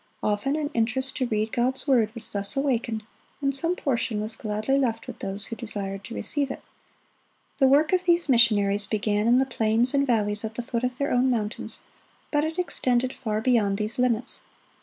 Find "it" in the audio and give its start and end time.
6.49-6.63, 12.43-12.57